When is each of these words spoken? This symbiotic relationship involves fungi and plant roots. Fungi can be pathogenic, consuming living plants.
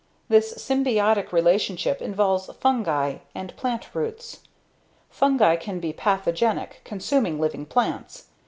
This 0.29 0.55
symbiotic 0.55 1.31
relationship 1.31 2.01
involves 2.01 2.49
fungi 2.59 3.17
and 3.35 3.55
plant 3.55 3.93
roots. 3.93 4.39
Fungi 5.11 5.55
can 5.57 5.79
be 5.79 5.93
pathogenic, 5.93 6.81
consuming 6.83 7.39
living 7.39 7.67
plants. 7.67 8.23